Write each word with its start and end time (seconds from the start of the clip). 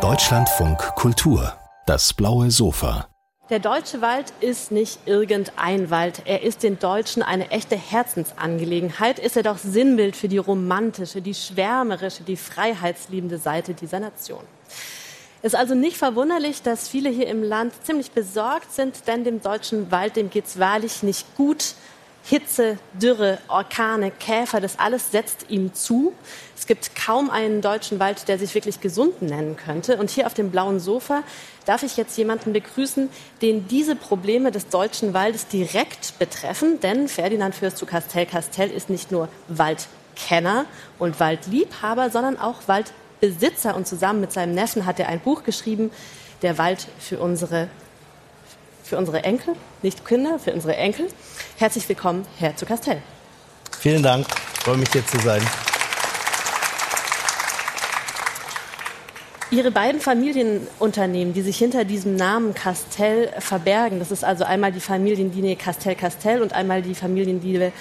Deutschlandfunk 0.00 0.78
Kultur, 0.94 1.52
das 1.84 2.14
blaue 2.14 2.50
Sofa. 2.50 3.06
Der 3.50 3.58
deutsche 3.58 4.00
Wald 4.00 4.32
ist 4.40 4.72
nicht 4.72 5.00
irgendein 5.04 5.90
Wald. 5.90 6.22
Er 6.24 6.42
ist 6.42 6.62
den 6.62 6.78
Deutschen 6.78 7.22
eine 7.22 7.50
echte 7.50 7.76
Herzensangelegenheit. 7.76 9.18
Ist 9.18 9.36
er 9.36 9.42
doch 9.42 9.58
Sinnbild 9.58 10.16
für 10.16 10.28
die 10.28 10.38
romantische, 10.38 11.20
die 11.20 11.34
schwärmerische, 11.34 12.22
die 12.22 12.38
freiheitsliebende 12.38 13.36
Seite 13.36 13.74
dieser 13.74 14.00
Nation. 14.00 14.40
Ist 15.42 15.54
also 15.54 15.74
nicht 15.74 15.98
verwunderlich, 15.98 16.62
dass 16.62 16.88
viele 16.88 17.10
hier 17.10 17.26
im 17.26 17.42
Land 17.42 17.74
ziemlich 17.84 18.12
besorgt 18.12 18.72
sind, 18.72 19.06
denn 19.06 19.22
dem 19.22 19.42
deutschen 19.42 19.90
Wald, 19.90 20.16
dem 20.16 20.30
geht's 20.30 20.58
wahrlich 20.58 21.02
nicht 21.02 21.36
gut. 21.36 21.74
Hitze, 22.24 22.78
Dürre, 22.94 23.38
Orkane, 23.48 24.12
Käfer, 24.12 24.60
das 24.60 24.78
alles 24.78 25.10
setzt 25.10 25.46
ihm 25.48 25.74
zu. 25.74 26.12
Es 26.56 26.66
gibt 26.68 26.94
kaum 26.94 27.30
einen 27.30 27.60
deutschen 27.60 27.98
Wald, 27.98 28.28
der 28.28 28.38
sich 28.38 28.54
wirklich 28.54 28.80
gesund 28.80 29.22
nennen 29.22 29.56
könnte. 29.56 29.96
Und 29.96 30.10
hier 30.10 30.26
auf 30.26 30.34
dem 30.34 30.50
blauen 30.50 30.78
Sofa 30.78 31.24
darf 31.66 31.82
ich 31.82 31.96
jetzt 31.96 32.16
jemanden 32.16 32.52
begrüßen, 32.52 33.08
den 33.42 33.66
diese 33.66 33.96
Probleme 33.96 34.52
des 34.52 34.68
deutschen 34.68 35.14
Waldes 35.14 35.48
direkt 35.48 36.18
betreffen. 36.20 36.78
Denn 36.80 37.08
Ferdinand 37.08 37.56
Fürst 37.56 37.78
zu 37.78 37.86
Castell 37.86 38.26
Castell 38.26 38.70
ist 38.70 38.88
nicht 38.88 39.10
nur 39.10 39.28
Waldkenner 39.48 40.66
und 41.00 41.18
Waldliebhaber, 41.18 42.10
sondern 42.10 42.38
auch 42.38 42.68
Waldbesitzer. 42.68 43.74
Und 43.74 43.88
zusammen 43.88 44.20
mit 44.20 44.32
seinem 44.32 44.54
Neffen 44.54 44.86
hat 44.86 45.00
er 45.00 45.08
ein 45.08 45.20
Buch 45.20 45.42
geschrieben, 45.42 45.90
Der 46.42 46.58
Wald 46.58 46.88
für 46.98 47.20
unsere 47.20 47.68
für 48.92 48.98
unsere 48.98 49.24
Enkel, 49.24 49.54
nicht 49.80 50.04
Kinder, 50.04 50.38
für 50.38 50.52
unsere 50.52 50.76
Enkel. 50.76 51.08
Herzlich 51.56 51.88
willkommen, 51.88 52.26
Herr 52.38 52.54
zu 52.56 52.66
Castell. 52.66 53.00
Vielen 53.80 54.02
Dank, 54.02 54.26
ich 54.28 54.60
freue 54.60 54.76
mich 54.76 54.92
hier 54.92 55.06
zu 55.06 55.18
sein. 55.20 55.40
Ihre 59.50 59.70
beiden 59.70 59.98
Familienunternehmen, 59.98 61.32
die 61.32 61.40
sich 61.40 61.56
hinter 61.56 61.86
diesem 61.86 62.16
Namen 62.16 62.52
Castell 62.52 63.30
verbergen, 63.38 63.98
das 63.98 64.10
ist 64.10 64.24
also 64.24 64.44
einmal 64.44 64.72
die 64.72 64.80
Familienlinie 64.80 65.56
Castell-Castell 65.56 66.42
und 66.42 66.52
einmal 66.52 66.82
die 66.82 66.94
Familienlinie 66.94 67.72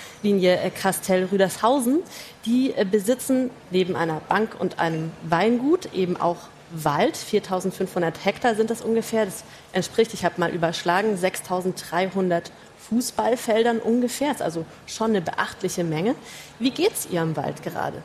Castell-Rüdershausen, 0.82 2.04
die 2.46 2.74
besitzen 2.90 3.50
neben 3.70 3.98
einer 3.98 4.22
Bank 4.30 4.56
und 4.58 4.80
einem 4.80 5.12
Weingut 5.24 5.94
eben 5.94 6.16
auch 6.16 6.38
Wald. 6.74 7.18
4500 7.18 8.26
Hektar 8.26 8.56
sind 8.56 8.70
das 8.70 8.82
ungefähr. 8.82 9.26
Das 9.26 9.44
entspricht, 9.74 10.14
ich 10.14 10.26
habe 10.26 10.36
mal 10.38 10.52
überschlagen, 10.52 11.18
6300 11.18 12.52
Fußballfeldern 12.90 13.80
ungefähr. 13.80 14.30
Das 14.30 14.38
ist 14.38 14.42
also 14.42 14.66
schon 14.86 15.12
eine 15.12 15.22
beachtliche 15.22 15.84
Menge. 15.84 16.16
Wie 16.60 16.72
geht 16.72 16.94
es 16.94 17.10
Ihrem 17.10 17.36
Wald 17.38 17.64
gerade? 17.64 18.02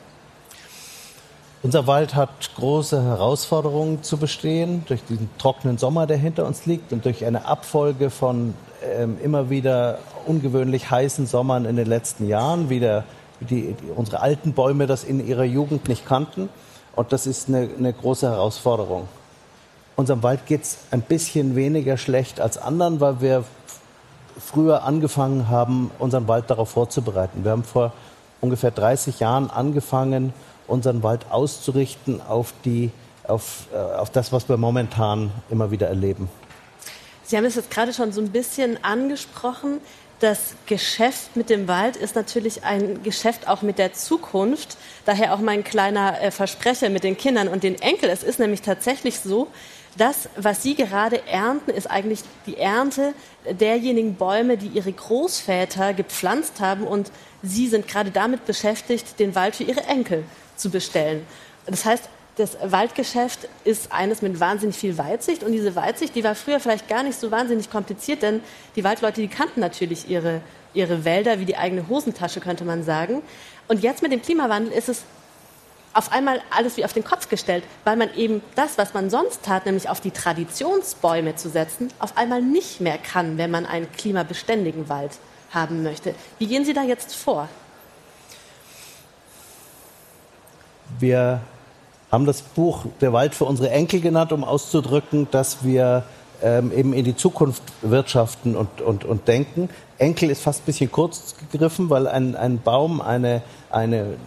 Unser 1.63 1.87
Wald 1.87 2.13
hat 2.13 2.29
große 2.55 3.03
Herausforderungen 3.03 4.03
zu 4.03 4.17
bestehen 4.17 4.83
durch 4.87 5.03
diesen 5.03 5.29
trockenen 5.39 5.79
Sommer, 5.79 6.05
der 6.05 6.17
hinter 6.17 6.45
uns 6.45 6.67
liegt 6.67 6.93
und 6.93 7.03
durch 7.03 7.25
eine 7.25 7.45
Abfolge 7.45 8.11
von 8.11 8.53
ähm, 8.83 9.17
immer 9.23 9.49
wieder 9.49 9.97
ungewöhnlich 10.27 10.91
heißen 10.91 11.25
Sommern 11.25 11.65
in 11.65 11.75
den 11.75 11.87
letzten 11.87 12.27
Jahren, 12.27 12.69
wie, 12.69 12.79
der, 12.79 13.05
die, 13.39 13.73
die, 13.73 13.91
unsere 13.95 14.21
alten 14.21 14.53
Bäume 14.53 14.85
das 14.85 15.03
in 15.03 15.25
ihrer 15.25 15.43
Jugend 15.43 15.87
nicht 15.87 16.05
kannten. 16.05 16.49
Und 16.97 17.13
das 17.13 17.27
ist 17.27 17.47
eine, 17.47 17.69
eine 17.77 17.93
große 17.93 18.27
Herausforderung. 18.27 19.07
Unserem 19.95 20.23
Wald 20.23 20.47
geht 20.47 20.63
es 20.63 20.79
ein 20.89 21.03
bisschen 21.03 21.55
weniger 21.55 21.95
schlecht 21.95 22.41
als 22.41 22.57
anderen, 22.57 22.99
weil 22.99 23.21
wir 23.21 23.43
früher 24.43 24.81
angefangen 24.81 25.47
haben, 25.47 25.91
unseren 25.99 26.27
Wald 26.27 26.49
darauf 26.49 26.71
vorzubereiten. 26.71 27.43
Wir 27.43 27.51
haben 27.51 27.63
vor 27.63 27.93
ungefähr 28.41 28.71
30 28.71 29.19
Jahren 29.19 29.51
angefangen, 29.51 30.33
unseren 30.65 31.03
Wald 31.03 31.27
auszurichten 31.29 32.19
auf, 32.19 32.51
die, 32.65 32.89
auf, 33.27 33.67
äh, 33.71 33.77
auf 33.77 34.09
das, 34.09 34.31
was 34.31 34.49
wir 34.49 34.57
momentan 34.57 35.29
immer 35.51 35.69
wieder 35.69 35.87
erleben. 35.87 36.27
Sie 37.21 37.37
haben 37.37 37.45
es 37.45 37.53
jetzt 37.53 37.69
gerade 37.69 37.93
schon 37.93 38.11
so 38.11 38.21
ein 38.21 38.31
bisschen 38.31 38.83
angesprochen. 38.83 39.81
Das 40.19 40.55
Geschäft 40.65 41.35
mit 41.35 41.51
dem 41.51 41.67
Wald 41.67 41.95
ist 41.95 42.15
natürlich 42.15 42.63
ein 42.63 43.03
Geschäft 43.03 43.47
auch 43.47 43.61
mit 43.61 43.77
der 43.77 43.93
Zukunft. 43.93 44.77
Daher 45.05 45.33
auch 45.33 45.39
mein 45.39 45.63
kleiner 45.63 46.19
äh, 46.19 46.31
Versprecher 46.31 46.89
mit 46.89 47.03
den 47.03 47.17
Kindern 47.17 47.47
und 47.47 47.61
den 47.61 47.79
Enkeln. 47.79 48.11
Es 48.11 48.23
ist 48.23 48.39
nämlich 48.39 48.63
tatsächlich 48.63 49.19
so, 49.19 49.47
das, 49.95 50.29
was 50.35 50.63
Sie 50.63 50.75
gerade 50.75 51.27
ernten, 51.27 51.71
ist 51.71 51.89
eigentlich 51.89 52.21
die 52.47 52.57
Ernte 52.57 53.13
derjenigen 53.49 54.15
Bäume, 54.15 54.57
die 54.57 54.67
Ihre 54.67 54.91
Großväter 54.91 55.93
gepflanzt 55.93 56.59
haben. 56.59 56.83
Und 56.83 57.11
Sie 57.43 57.67
sind 57.67 57.87
gerade 57.87 58.09
damit 58.09 58.45
beschäftigt, 58.45 59.19
den 59.19 59.35
Wald 59.35 59.55
für 59.55 59.63
Ihre 59.63 59.83
Enkel 59.83 60.23
zu 60.55 60.71
bestellen. 60.71 61.27
Das 61.67 61.85
heißt, 61.85 62.09
das 62.37 62.55
Waldgeschäft 62.61 63.49
ist 63.63 63.91
eines 63.91 64.21
mit 64.21 64.39
wahnsinnig 64.39 64.77
viel 64.77 64.97
Weitsicht. 64.97 65.43
Und 65.43 65.51
diese 65.51 65.75
Weitsicht, 65.75 66.15
die 66.15 66.23
war 66.23 66.35
früher 66.35 66.59
vielleicht 66.59 66.87
gar 66.87 67.01
nicht 67.01 67.19
so 67.19 67.31
wahnsinnig 67.31 67.71
kompliziert, 67.71 68.21
denn 68.21 68.41
die 68.75 68.83
Waldleute, 68.83 69.21
die 69.21 69.27
kannten 69.27 69.59
natürlich 69.59 70.07
ihre, 70.07 70.41
ihre 70.73 71.03
Wälder 71.03 71.39
wie 71.39 71.45
die 71.45 71.57
eigene 71.57 71.87
Hosentasche, 71.87 72.39
könnte 72.39 72.63
man 72.63 72.83
sagen. 72.83 73.23
Und 73.67 73.81
jetzt 73.81 74.03
mit 74.03 74.11
dem 74.11 74.21
Klimawandel 74.21 74.71
ist 74.71 74.87
es 74.87 75.01
auf 75.93 76.11
einmal 76.11 76.39
alles 76.55 76.77
wie 76.77 76.85
auf 76.85 76.93
den 76.93 77.03
Kopf 77.03 77.27
gestellt, 77.27 77.63
weil 77.83 77.95
man 77.95 78.13
eben 78.13 78.43
das, 78.53 78.77
was 78.77 78.93
man 78.93 79.09
sonst 79.09 79.41
tat, 79.41 79.65
nämlich 79.65 79.89
auf 79.89 79.99
die 79.99 80.11
Traditionsbäume 80.11 81.35
zu 81.35 81.49
setzen, 81.49 81.91
auf 81.97 82.17
einmal 82.17 82.43
nicht 82.43 82.81
mehr 82.81 82.99
kann, 82.99 83.39
wenn 83.39 83.49
man 83.49 83.65
einen 83.65 83.91
klimabeständigen 83.93 84.89
Wald 84.89 85.13
haben 85.49 85.81
möchte. 85.81 86.13
Wie 86.37 86.45
gehen 86.45 86.65
Sie 86.65 86.73
da 86.73 86.83
jetzt 86.83 87.15
vor? 87.15 87.49
Wir 90.99 91.41
haben 92.11 92.25
das 92.25 92.41
Buch 92.41 92.85
Der 93.01 93.13
Wald 93.13 93.35
für 93.35 93.45
unsere 93.45 93.69
Enkel 93.69 94.01
genannt, 94.01 94.31
um 94.31 94.43
auszudrücken, 94.43 95.27
dass 95.31 95.63
wir 95.63 96.03
ähm, 96.41 96.71
eben 96.71 96.93
in 96.93 97.03
die 97.03 97.15
Zukunft 97.15 97.63
wirtschaften 97.81 98.55
und, 98.55 98.81
und, 98.81 99.05
und 99.05 99.27
denken. 99.27 99.69
Enkel 99.97 100.29
ist 100.29 100.41
fast 100.41 100.61
ein 100.61 100.65
bisschen 100.65 100.91
kurz 100.91 101.35
gegriffen, 101.51 101.89
weil 101.89 102.07
ein, 102.07 102.35
ein 102.35 102.61
Baum, 102.61 103.01
eine, 103.01 103.41
eine, 103.69 104.17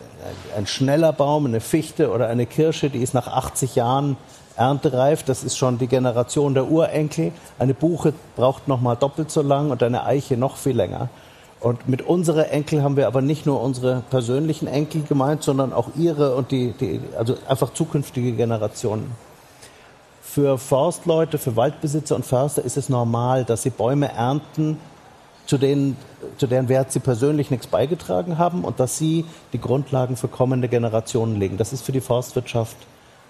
ein 0.56 0.66
schneller 0.66 1.12
Baum, 1.12 1.46
eine 1.46 1.60
Fichte 1.60 2.10
oder 2.10 2.28
eine 2.28 2.46
Kirsche, 2.46 2.90
die 2.90 2.98
ist 2.98 3.14
nach 3.14 3.28
80 3.28 3.76
Jahren 3.76 4.16
erntereif. 4.56 5.22
Das 5.22 5.44
ist 5.44 5.56
schon 5.56 5.78
die 5.78 5.86
Generation 5.86 6.54
der 6.54 6.70
Urenkel. 6.70 7.32
Eine 7.58 7.74
Buche 7.74 8.12
braucht 8.36 8.68
noch 8.68 8.80
mal 8.80 8.96
doppelt 8.96 9.30
so 9.30 9.42
lang 9.42 9.70
und 9.70 9.82
eine 9.82 10.04
Eiche 10.04 10.36
noch 10.36 10.56
viel 10.56 10.76
länger. 10.76 11.08
Und 11.60 11.88
mit 11.88 12.00
unserer 12.02 12.50
Enkel 12.50 12.82
haben 12.82 12.96
wir 12.96 13.06
aber 13.06 13.20
nicht 13.20 13.44
nur 13.44 13.60
unsere 13.60 14.02
persönlichen 14.08 14.66
Enkel 14.66 15.02
gemeint, 15.02 15.42
sondern 15.42 15.74
auch 15.74 15.90
ihre 15.96 16.34
und 16.34 16.50
die, 16.50 16.72
die 16.72 17.00
also 17.18 17.36
einfach 17.46 17.74
zukünftige 17.74 18.32
Generationen. 18.32 19.12
Für 20.22 20.56
Forstleute, 20.56 21.36
für 21.36 21.56
Waldbesitzer 21.56 22.16
und 22.16 22.24
Förster 22.24 22.64
ist 22.64 22.78
es 22.78 22.88
normal, 22.88 23.44
dass 23.44 23.62
sie 23.62 23.70
Bäume 23.70 24.10
ernten, 24.10 24.78
zu, 25.44 25.58
denen, 25.58 25.98
zu 26.38 26.46
deren 26.46 26.68
Wert 26.68 26.92
sie 26.92 27.00
persönlich 27.00 27.50
nichts 27.50 27.66
beigetragen 27.66 28.38
haben 28.38 28.64
und 28.64 28.80
dass 28.80 28.96
sie 28.96 29.26
die 29.52 29.60
Grundlagen 29.60 30.16
für 30.16 30.28
kommende 30.28 30.68
Generationen 30.68 31.36
legen. 31.36 31.58
Das 31.58 31.72
ist 31.72 31.82
für 31.82 31.92
die 31.92 32.00
Forstwirtschaft 32.00 32.76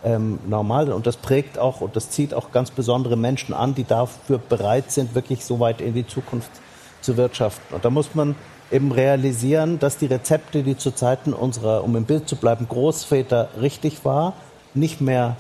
ähm, 0.05 0.39
normal 0.47 0.93
und 0.93 1.07
das 1.07 1.17
prägt 1.17 1.59
auch 1.59 1.81
und 1.81 1.97
das 1.97 2.11
zieht 2.11 2.33
auch 2.35 2.53
ganz 2.53 2.71
besondere 2.71 3.17
Menschen 3.17 3.55
an, 3.55 3.75
die 3.75 3.85
dafür 3.85 4.39
bereit 4.39 4.93
sind, 4.93 5.15
wirklich 5.15 5.45
so 5.45 5.59
weit 5.59 5.81
in 5.81 5.95
die 5.95 6.07
Zukunft 6.07 6.51
zu 6.55 6.61
zu 7.01 7.17
wirtschaften. 7.17 7.75
Und 7.75 7.85
da 7.85 7.91
muss 7.91 8.15
man 8.15 8.35
eben 8.71 8.93
realisieren, 8.93 9.79
dass 9.79 9.99
die 9.99 10.07
Rezepte, 10.07 10.63
die 10.63 10.77
zu 10.77 10.93
Zeiten 10.93 11.33
unserer, 11.33 11.85
um 11.85 11.97
im 11.97 12.05
Bild 12.05 12.29
zu 12.29 12.37
bleiben, 12.37 12.67
Großväter 12.69 13.49
richtig 13.61 14.05
war, 14.05 14.35
nicht 14.75 15.01
mehr 15.01 15.37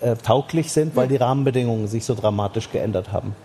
äh, 0.00 0.16
tauglich 0.16 0.72
sind, 0.72 0.96
weil 0.96 1.08
die 1.08 1.16
Rahmenbedingungen 1.16 1.86
sich 1.86 2.04
so 2.04 2.14
dramatisch 2.14 2.70
geändert 2.70 3.12
haben. 3.12 3.36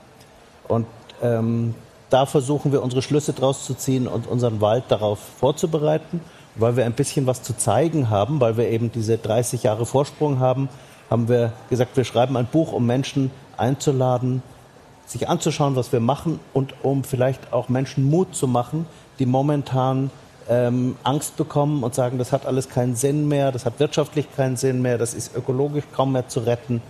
Und 0.68 0.88
ähm, 1.22 1.76
da 2.10 2.26
versuchen 2.26 2.72
wir 2.72 2.82
unsere 2.82 3.02
Schlüsse 3.02 3.34
draus 3.34 3.66
zu 3.66 3.74
ziehen 3.74 4.08
und 4.08 4.28
unseren 4.28 4.62
Wald 4.62 4.86
darauf 4.90 5.20
vorzubereiten, 5.40 6.22
weil 6.56 6.76
wir 6.76 6.86
ein 6.86 6.94
bisschen 6.94 7.28
was 7.28 7.44
zu 7.44 7.56
zeigen 7.56 8.10
haben, 8.10 8.40
weil 8.40 8.58
wir 8.58 8.70
eben 8.70 8.92
diese 8.92 9.18
30 9.18 9.64
Jahre 9.64 9.86
Vorsprung 9.86 10.40
haben, 10.40 10.70
haben 11.10 11.30
wir 11.30 11.54
gesagt, 11.70 11.96
wir 11.96 12.04
schreiben 12.04 12.36
ein 12.38 12.48
Buch, 12.48 12.72
um 12.72 12.86
Menschen 12.86 13.32
einzuladen, 13.56 14.42
sich 15.08 15.30
anzuschauen, 15.30 15.76
was 15.76 15.92
wir 15.92 16.02
machen 16.02 16.40
und 16.54 16.76
um 16.84 17.04
vielleicht 17.04 17.54
auch 17.54 17.70
Menschen 17.70 18.04
Mut 18.04 18.36
zu 18.36 18.48
machen, 18.48 18.86
die 19.20 19.26
momentan 19.26 20.12
ähm, 20.50 20.96
Angst 21.04 21.38
bekommen 21.38 21.84
und 21.84 21.96
sagen, 21.96 22.18
das 22.18 22.32
hat 22.32 22.46
alles 22.46 22.70
keinen 22.70 22.96
Sinn 22.96 23.28
mehr, 23.28 23.52
das 23.52 23.66
hat 23.66 23.80
wirtschaftlich 23.80 24.28
keinen 24.36 24.58
Sinn 24.58 24.82
mehr, 24.82 24.98
das 24.98 25.14
ist 25.14 25.36
ökologisch 25.36 25.86
kaum 25.96 26.12
mehr 26.12 26.28
zu 26.28 26.42
retten, 26.42 26.82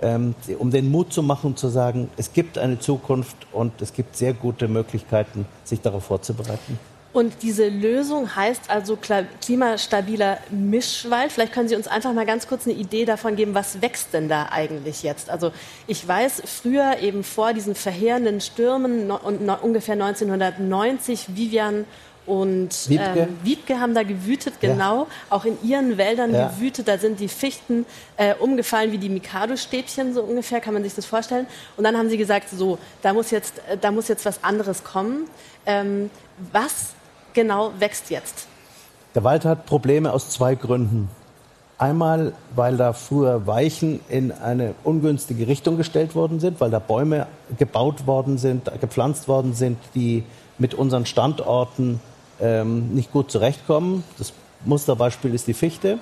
ähm, 0.00 0.34
um 0.58 0.70
den 0.70 0.90
Mut 0.90 1.12
zu 1.12 1.22
machen 1.22 1.48
und 1.48 1.58
zu 1.58 1.68
sagen, 1.68 2.10
es 2.16 2.32
gibt 2.32 2.58
eine 2.58 2.78
Zukunft 2.80 3.36
und 3.52 3.80
es 3.80 3.92
gibt 3.92 4.16
sehr 4.16 4.32
gute 4.32 4.68
Möglichkeiten, 4.68 5.46
sich 5.64 5.80
darauf 5.80 6.04
vorzubereiten. 6.04 6.78
Und 7.12 7.42
diese 7.42 7.68
Lösung 7.68 8.36
heißt 8.36 8.68
also 8.68 8.98
klimastabiler 9.40 10.38
Mischwald. 10.50 11.32
Vielleicht 11.32 11.52
können 11.52 11.68
Sie 11.68 11.76
uns 11.76 11.88
einfach 11.88 12.12
mal 12.12 12.26
ganz 12.26 12.46
kurz 12.46 12.66
eine 12.66 12.76
Idee 12.76 13.06
davon 13.06 13.36
geben, 13.36 13.54
was 13.54 13.80
wächst 13.80 14.12
denn 14.12 14.28
da 14.28 14.48
eigentlich 14.50 15.02
jetzt? 15.02 15.30
Also 15.30 15.50
ich 15.86 16.06
weiß, 16.06 16.42
früher 16.44 16.98
eben 17.00 17.24
vor 17.24 17.54
diesen 17.54 17.74
verheerenden 17.74 18.42
Stürmen 18.42 19.10
und 19.10 19.48
ungefähr 19.48 19.94
1990 19.94 21.36
Vivian 21.36 21.86
und 22.26 22.88
Wiebke, 22.88 23.20
ähm, 23.20 23.38
Wiebke 23.44 23.80
haben 23.80 23.94
da 23.94 24.02
gewütet, 24.02 24.54
genau. 24.60 25.04
Ja. 25.04 25.06
Auch 25.30 25.44
in 25.44 25.56
ihren 25.62 25.96
Wäldern 25.96 26.34
ja. 26.34 26.48
gewütet. 26.48 26.88
Da 26.88 26.98
sind 26.98 27.20
die 27.20 27.28
Fichten 27.28 27.86
äh, 28.16 28.34
umgefallen 28.34 28.90
wie 28.90 28.98
die 28.98 29.08
Mikado-Stäbchen, 29.08 30.12
so 30.12 30.22
ungefähr, 30.22 30.60
kann 30.60 30.74
man 30.74 30.82
sich 30.82 30.94
das 30.94 31.06
vorstellen. 31.06 31.46
Und 31.76 31.84
dann 31.84 31.96
haben 31.96 32.10
sie 32.10 32.16
gesagt, 32.16 32.48
so, 32.50 32.78
da 33.02 33.12
muss 33.12 33.30
jetzt, 33.30 33.58
äh, 33.70 33.78
da 33.80 33.92
muss 33.92 34.08
jetzt 34.08 34.26
was 34.26 34.42
anderes 34.42 34.82
kommen. 34.82 35.28
Ähm, 35.66 36.10
was 36.52 36.94
genau 37.32 37.72
wächst 37.78 38.10
jetzt? 38.10 38.48
Der 39.14 39.22
Wald 39.22 39.44
hat 39.44 39.64
Probleme 39.66 40.12
aus 40.12 40.30
zwei 40.30 40.56
Gründen. 40.56 41.08
Einmal, 41.78 42.32
weil 42.54 42.76
da 42.76 42.92
früher 42.92 43.46
Weichen 43.46 44.00
in 44.08 44.32
eine 44.32 44.74
ungünstige 44.82 45.46
Richtung 45.46 45.76
gestellt 45.76 46.14
worden 46.14 46.40
sind, 46.40 46.60
weil 46.60 46.70
da 46.70 46.78
Bäume 46.78 47.26
gebaut 47.58 48.06
worden 48.06 48.38
sind, 48.38 48.70
gepflanzt 48.80 49.28
worden 49.28 49.54
sind, 49.54 49.78
die 49.94 50.24
mit 50.58 50.74
unseren 50.74 51.04
Standorten 51.04 52.00
ähm, 52.40 52.94
nicht 52.94 53.12
gut 53.12 53.30
zurechtkommen. 53.30 54.04
Das 54.18 54.32
Musterbeispiel 54.64 55.34
ist 55.34 55.46
die 55.46 55.54
Fichte. 55.54 55.98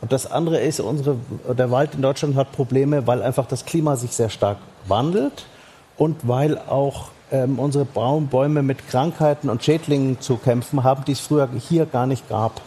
Und 0.00 0.12
das 0.12 0.30
andere 0.30 0.60
ist, 0.60 0.80
unsere, 0.80 1.16
der 1.56 1.70
Wald 1.70 1.94
in 1.94 2.02
Deutschland 2.02 2.36
hat 2.36 2.52
Probleme, 2.52 3.06
weil 3.06 3.22
einfach 3.22 3.46
das 3.46 3.64
Klima 3.64 3.96
sich 3.96 4.10
sehr 4.10 4.30
stark 4.30 4.58
wandelt 4.86 5.46
und 5.96 6.26
weil 6.26 6.58
auch 6.58 7.08
ähm, 7.30 7.58
unsere 7.58 7.84
Baumbäume 7.84 8.62
mit 8.62 8.88
Krankheiten 8.88 9.48
und 9.48 9.62
Schädlingen 9.62 10.20
zu 10.20 10.36
kämpfen 10.36 10.84
haben, 10.84 11.04
die 11.04 11.12
es 11.12 11.20
früher 11.20 11.48
hier 11.68 11.86
gar 11.86 12.06
nicht 12.06 12.28
gab. 12.28 12.60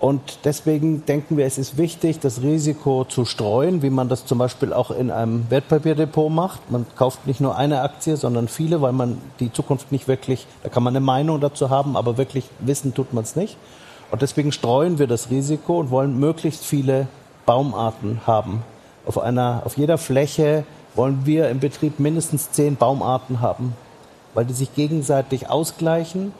Und 0.00 0.38
deswegen 0.44 1.04
denken 1.04 1.36
wir, 1.36 1.44
es 1.44 1.58
ist 1.58 1.76
wichtig, 1.76 2.20
das 2.20 2.40
Risiko 2.40 3.04
zu 3.04 3.26
streuen, 3.26 3.82
wie 3.82 3.90
man 3.90 4.08
das 4.08 4.24
zum 4.24 4.38
Beispiel 4.38 4.72
auch 4.72 4.90
in 4.90 5.10
einem 5.10 5.44
Wertpapierdepot 5.50 6.32
macht. 6.32 6.70
Man 6.70 6.86
kauft 6.96 7.26
nicht 7.26 7.42
nur 7.42 7.54
eine 7.56 7.82
Aktie, 7.82 8.16
sondern 8.16 8.48
viele, 8.48 8.80
weil 8.80 8.92
man 8.92 9.20
die 9.40 9.52
Zukunft 9.52 9.92
nicht 9.92 10.08
wirklich, 10.08 10.46
da 10.62 10.70
kann 10.70 10.82
man 10.82 10.96
eine 10.96 11.04
Meinung 11.04 11.38
dazu 11.38 11.68
haben, 11.68 11.98
aber 11.98 12.16
wirklich 12.16 12.46
wissen 12.60 12.94
tut 12.94 13.12
man 13.12 13.24
es 13.24 13.36
nicht. 13.36 13.58
Und 14.10 14.22
deswegen 14.22 14.52
streuen 14.52 14.98
wir 14.98 15.06
das 15.06 15.28
Risiko 15.30 15.78
und 15.78 15.90
wollen 15.90 16.18
möglichst 16.18 16.64
viele 16.64 17.06
Baumarten 17.44 18.20
haben. 18.26 18.62
Auf 19.04 19.18
einer, 19.18 19.62
auf 19.66 19.76
jeder 19.76 19.98
Fläche 19.98 20.64
wollen 20.94 21.26
wir 21.26 21.50
im 21.50 21.60
Betrieb 21.60 22.00
mindestens 22.00 22.50
zehn 22.52 22.76
Baumarten 22.76 23.42
haben, 23.42 23.74
weil 24.32 24.46
die 24.46 24.54
sich 24.54 24.74
gegenseitig 24.74 25.50
ausgleichen 25.50 26.32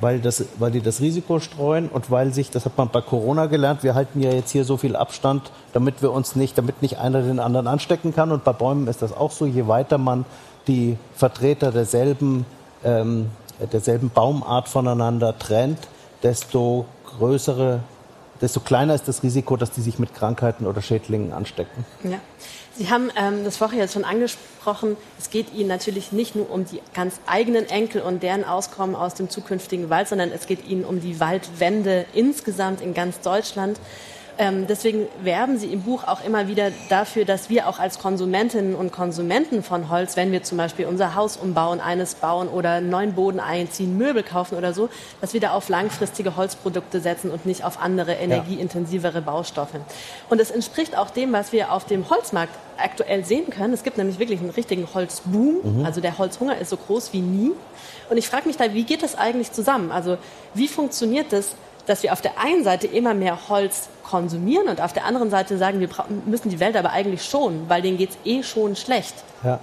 weil, 0.00 0.20
das, 0.20 0.44
weil 0.58 0.70
die 0.70 0.80
das 0.80 1.00
Risiko 1.00 1.40
streuen 1.40 1.88
und 1.88 2.10
weil 2.10 2.32
sich, 2.32 2.50
das 2.50 2.64
hat 2.64 2.76
man 2.76 2.88
bei 2.88 3.00
Corona 3.00 3.46
gelernt, 3.46 3.82
wir 3.82 3.94
halten 3.94 4.20
ja 4.20 4.30
jetzt 4.30 4.50
hier 4.50 4.64
so 4.64 4.76
viel 4.76 4.96
Abstand, 4.96 5.50
damit 5.72 6.02
wir 6.02 6.12
uns 6.12 6.36
nicht, 6.36 6.58
damit 6.58 6.82
nicht 6.82 6.98
einer 6.98 7.22
den 7.22 7.40
anderen 7.40 7.66
anstecken 7.66 8.14
kann. 8.14 8.32
Und 8.32 8.44
bei 8.44 8.52
Bäumen 8.52 8.86
ist 8.88 9.02
das 9.02 9.16
auch 9.16 9.30
so. 9.30 9.46
Je 9.46 9.66
weiter 9.68 9.98
man 9.98 10.24
die 10.66 10.96
Vertreter 11.14 11.72
derselben, 11.72 12.44
ähm, 12.84 13.30
derselben 13.72 14.10
Baumart 14.10 14.68
voneinander 14.68 15.38
trennt, 15.38 15.78
desto 16.22 16.86
größere, 17.18 17.80
desto 18.40 18.60
kleiner 18.60 18.94
ist 18.94 19.08
das 19.08 19.22
Risiko, 19.22 19.56
dass 19.56 19.70
die 19.70 19.80
sich 19.80 19.98
mit 19.98 20.14
Krankheiten 20.14 20.66
oder 20.66 20.82
Schädlingen 20.82 21.32
anstecken. 21.32 21.84
Ja. 22.04 22.20
Sie 22.76 22.90
haben 22.90 23.10
ähm, 23.16 23.42
das 23.42 23.56
vorher 23.56 23.80
jetzt 23.80 23.94
schon 23.94 24.04
angesprochen. 24.04 24.98
Es 25.18 25.30
geht 25.30 25.54
Ihnen 25.54 25.68
natürlich 25.68 26.12
nicht 26.12 26.36
nur 26.36 26.50
um 26.50 26.66
die 26.66 26.82
ganz 26.92 27.20
eigenen 27.26 27.66
Enkel 27.70 28.02
und 28.02 28.22
deren 28.22 28.44
Auskommen 28.44 28.94
aus 28.94 29.14
dem 29.14 29.30
zukünftigen 29.30 29.88
Wald, 29.88 30.08
sondern 30.08 30.30
es 30.30 30.46
geht 30.46 30.66
Ihnen 30.68 30.84
um 30.84 31.00
die 31.00 31.18
Waldwende 31.18 32.04
insgesamt 32.12 32.82
in 32.82 32.92
ganz 32.92 33.20
Deutschland. 33.20 33.80
Ähm, 34.38 34.66
deswegen 34.66 35.06
werben 35.22 35.58
Sie 35.58 35.72
im 35.72 35.82
Buch 35.82 36.04
auch 36.04 36.22
immer 36.22 36.46
wieder 36.46 36.70
dafür, 36.90 37.24
dass 37.24 37.48
wir 37.48 37.68
auch 37.68 37.78
als 37.78 37.98
Konsumentinnen 37.98 38.74
und 38.74 38.92
Konsumenten 38.92 39.62
von 39.62 39.88
Holz, 39.88 40.16
wenn 40.16 40.30
wir 40.30 40.42
zum 40.42 40.58
Beispiel 40.58 40.84
unser 40.86 41.14
Haus 41.14 41.36
umbauen, 41.36 41.80
eines 41.80 42.16
bauen 42.16 42.48
oder 42.48 42.72
einen 42.72 42.90
neuen 42.90 43.14
Boden 43.14 43.40
einziehen, 43.40 43.96
Möbel 43.96 44.22
kaufen 44.22 44.56
oder 44.56 44.74
so, 44.74 44.90
dass 45.20 45.32
wir 45.32 45.40
da 45.40 45.52
auf 45.52 45.68
langfristige 45.68 46.36
Holzprodukte 46.36 47.00
setzen 47.00 47.30
und 47.30 47.46
nicht 47.46 47.64
auf 47.64 47.80
andere 47.80 48.12
energieintensivere 48.12 49.22
Baustoffe. 49.22 49.80
Und 50.28 50.40
es 50.40 50.50
entspricht 50.50 50.98
auch 50.98 51.10
dem, 51.10 51.32
was 51.32 51.52
wir 51.52 51.72
auf 51.72 51.86
dem 51.86 52.10
Holzmarkt 52.10 52.52
aktuell 52.76 53.24
sehen 53.24 53.48
können. 53.48 53.72
Es 53.72 53.84
gibt 53.84 53.96
nämlich 53.96 54.18
wirklich 54.18 54.40
einen 54.40 54.50
richtigen 54.50 54.86
Holzboom. 54.92 55.78
Mhm. 55.78 55.84
Also 55.86 56.02
der 56.02 56.18
Holzhunger 56.18 56.58
ist 56.58 56.70
so 56.70 56.76
groß 56.76 57.12
wie 57.14 57.20
nie. 57.20 57.52
Und 58.10 58.18
ich 58.18 58.28
frage 58.28 58.46
mich 58.46 58.58
da, 58.58 58.72
wie 58.74 58.84
geht 58.84 59.02
das 59.02 59.16
eigentlich 59.16 59.52
zusammen? 59.52 59.90
Also 59.90 60.18
wie 60.52 60.68
funktioniert 60.68 61.32
das, 61.32 61.56
dass 61.86 62.02
wir 62.02 62.12
auf 62.12 62.20
der 62.20 62.38
einen 62.38 62.64
Seite 62.64 62.86
immer 62.86 63.14
mehr 63.14 63.48
Holz 63.48 63.88
konsumieren 64.02 64.68
und 64.68 64.80
auf 64.80 64.92
der 64.92 65.04
anderen 65.04 65.30
Seite 65.30 65.56
sagen, 65.58 65.80
wir 65.80 65.88
müssen 66.26 66.50
die 66.50 66.60
Welt 66.60 66.76
aber 66.76 66.90
eigentlich 66.90 67.24
schonen, 67.24 67.64
weil 67.68 67.82
denen 67.82 67.96
geht 67.96 68.10
es 68.10 68.16
eh 68.24 68.42
schon 68.42 68.76
schlecht. 68.76 69.14
Ja. 69.42 69.58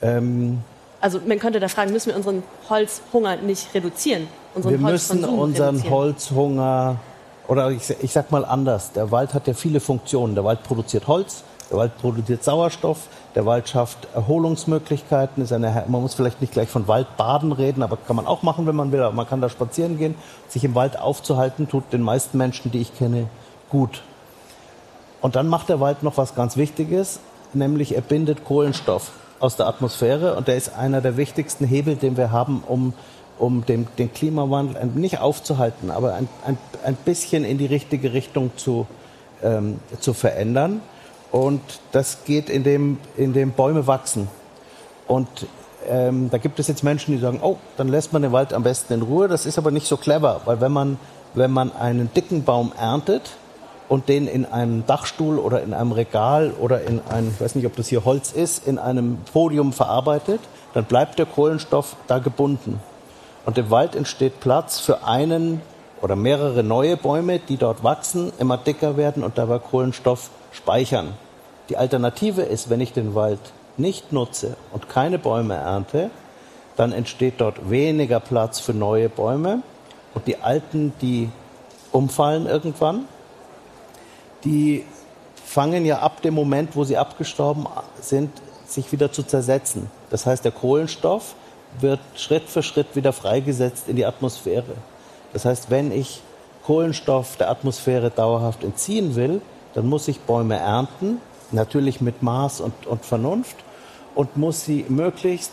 Ähm, 0.00 0.60
also 1.00 1.20
man 1.26 1.38
könnte 1.38 1.60
da 1.60 1.68
fragen, 1.68 1.92
müssen 1.92 2.10
wir 2.10 2.16
unseren 2.16 2.42
Holzhunger 2.68 3.36
nicht 3.36 3.74
reduzieren? 3.74 4.28
wir 4.54 4.78
müssen 4.78 5.24
unseren 5.24 5.88
Holzhunger, 5.88 6.96
oder 7.48 7.70
ich, 7.70 7.90
ich 8.02 8.12
sag 8.12 8.30
mal 8.30 8.44
anders, 8.44 8.92
der 8.92 9.10
Wald 9.10 9.34
hat 9.34 9.46
ja 9.46 9.54
viele 9.54 9.80
Funktionen. 9.80 10.34
Der 10.34 10.44
Wald 10.44 10.62
produziert 10.62 11.06
Holz, 11.06 11.42
der 11.72 11.78
Wald 11.78 11.96
produziert 11.98 12.44
Sauerstoff, 12.44 13.08
der 13.34 13.46
Wald 13.46 13.66
schafft 13.66 14.06
Erholungsmöglichkeiten. 14.14 15.42
Ist 15.42 15.54
eine, 15.54 15.84
man 15.88 16.02
muss 16.02 16.12
vielleicht 16.12 16.42
nicht 16.42 16.52
gleich 16.52 16.68
von 16.68 16.86
Waldbaden 16.86 17.50
reden, 17.50 17.82
aber 17.82 17.96
kann 17.96 18.14
man 18.14 18.26
auch 18.26 18.42
machen, 18.42 18.66
wenn 18.66 18.76
man 18.76 18.92
will. 18.92 19.02
Aber 19.02 19.14
man 19.14 19.26
kann 19.26 19.40
da 19.40 19.48
spazieren 19.48 19.96
gehen. 19.96 20.14
Sich 20.48 20.64
im 20.64 20.74
Wald 20.74 20.98
aufzuhalten, 20.98 21.68
tut 21.68 21.90
den 21.90 22.02
meisten 22.02 22.36
Menschen, 22.36 22.70
die 22.70 22.82
ich 22.82 22.94
kenne, 22.94 23.28
gut. 23.70 24.02
Und 25.22 25.34
dann 25.34 25.48
macht 25.48 25.70
der 25.70 25.80
Wald 25.80 26.02
noch 26.02 26.18
was 26.18 26.34
ganz 26.34 26.58
Wichtiges, 26.58 27.20
nämlich 27.54 27.94
er 27.94 28.02
bindet 28.02 28.44
Kohlenstoff 28.44 29.12
aus 29.40 29.56
der 29.56 29.66
Atmosphäre. 29.66 30.34
Und 30.34 30.48
der 30.48 30.56
ist 30.56 30.76
einer 30.76 31.00
der 31.00 31.16
wichtigsten 31.16 31.64
Hebel, 31.64 31.96
den 31.96 32.18
wir 32.18 32.32
haben, 32.32 32.62
um, 32.68 32.92
um 33.38 33.64
den, 33.64 33.86
den 33.96 34.12
Klimawandel 34.12 34.84
nicht 34.94 35.20
aufzuhalten, 35.20 35.90
aber 35.90 36.14
ein, 36.14 36.28
ein, 36.44 36.58
ein 36.84 36.96
bisschen 36.96 37.46
in 37.46 37.56
die 37.56 37.66
richtige 37.66 38.12
Richtung 38.12 38.50
zu, 38.56 38.86
ähm, 39.42 39.80
zu 40.00 40.12
verändern. 40.12 40.82
Und 41.32 41.62
das 41.92 42.24
geht, 42.24 42.50
indem, 42.50 42.98
indem 43.16 43.52
Bäume 43.52 43.86
wachsen. 43.86 44.28
Und 45.08 45.28
ähm, 45.88 46.30
da 46.30 46.38
gibt 46.38 46.58
es 46.58 46.68
jetzt 46.68 46.84
Menschen, 46.84 47.14
die 47.14 47.20
sagen, 47.20 47.40
oh, 47.42 47.56
dann 47.76 47.88
lässt 47.88 48.12
man 48.12 48.22
den 48.22 48.32
Wald 48.32 48.52
am 48.52 48.62
besten 48.62 48.92
in 48.92 49.02
Ruhe. 49.02 49.28
Das 49.28 49.46
ist 49.46 49.58
aber 49.58 49.70
nicht 49.70 49.86
so 49.86 49.96
clever, 49.96 50.42
weil 50.44 50.60
wenn 50.60 50.72
man, 50.72 50.98
wenn 51.34 51.50
man 51.50 51.74
einen 51.74 52.12
dicken 52.12 52.44
Baum 52.44 52.72
erntet 52.78 53.30
und 53.88 54.08
den 54.08 54.26
in 54.26 54.44
einem 54.44 54.86
Dachstuhl 54.86 55.38
oder 55.38 55.62
in 55.62 55.72
einem 55.74 55.92
Regal 55.92 56.52
oder 56.60 56.82
in 56.82 57.00
ein, 57.08 57.32
ich 57.34 57.40
weiß 57.40 57.54
nicht, 57.54 57.66
ob 57.66 57.76
das 57.76 57.88
hier 57.88 58.04
Holz 58.04 58.32
ist, 58.32 58.66
in 58.66 58.78
einem 58.78 59.18
Podium 59.32 59.72
verarbeitet, 59.72 60.40
dann 60.74 60.84
bleibt 60.84 61.18
der 61.18 61.26
Kohlenstoff 61.26 61.96
da 62.06 62.18
gebunden. 62.18 62.80
Und 63.44 63.58
im 63.58 63.70
Wald 63.70 63.96
entsteht 63.96 64.38
Platz 64.40 64.78
für 64.78 65.04
einen 65.04 65.62
oder 66.00 66.14
mehrere 66.14 66.62
neue 66.62 66.96
Bäume, 66.96 67.38
die 67.38 67.56
dort 67.56 67.82
wachsen, 67.82 68.32
immer 68.38 68.56
dicker 68.56 68.96
werden 68.96 69.24
und 69.24 69.38
dabei 69.38 69.58
Kohlenstoff 69.58 70.30
speichern. 70.52 71.14
Die 71.72 71.78
Alternative 71.78 72.42
ist, 72.42 72.68
wenn 72.68 72.82
ich 72.82 72.92
den 72.92 73.14
Wald 73.14 73.40
nicht 73.78 74.12
nutze 74.12 74.58
und 74.72 74.90
keine 74.90 75.18
Bäume 75.18 75.54
ernte, 75.54 76.10
dann 76.76 76.92
entsteht 76.92 77.36
dort 77.38 77.70
weniger 77.70 78.20
Platz 78.20 78.60
für 78.60 78.74
neue 78.74 79.08
Bäume 79.08 79.62
und 80.12 80.26
die 80.26 80.36
alten, 80.36 80.92
die 81.00 81.30
umfallen 81.90 82.44
irgendwann, 82.44 83.06
die 84.44 84.84
fangen 85.42 85.86
ja 85.86 86.00
ab 86.00 86.20
dem 86.20 86.34
Moment, 86.34 86.76
wo 86.76 86.84
sie 86.84 86.98
abgestorben 86.98 87.66
sind, 87.98 88.30
sich 88.66 88.92
wieder 88.92 89.10
zu 89.10 89.22
zersetzen. 89.22 89.90
Das 90.10 90.26
heißt, 90.26 90.44
der 90.44 90.52
Kohlenstoff 90.52 91.34
wird 91.80 92.00
Schritt 92.16 92.50
für 92.50 92.62
Schritt 92.62 92.94
wieder 92.96 93.14
freigesetzt 93.14 93.88
in 93.88 93.96
die 93.96 94.04
Atmosphäre. 94.04 94.74
Das 95.32 95.46
heißt, 95.46 95.70
wenn 95.70 95.90
ich 95.90 96.20
Kohlenstoff 96.66 97.38
der 97.38 97.48
Atmosphäre 97.48 98.10
dauerhaft 98.10 98.62
entziehen 98.62 99.14
will, 99.16 99.40
dann 99.72 99.88
muss 99.88 100.06
ich 100.08 100.20
Bäume 100.20 100.58
ernten, 100.58 101.18
natürlich 101.52 102.00
mit 102.00 102.22
Maß 102.22 102.60
und, 102.60 102.86
und 102.86 103.04
Vernunft, 103.04 103.56
und 104.14 104.36
muss 104.36 104.64
sie 104.64 104.84
möglichst 104.88 105.52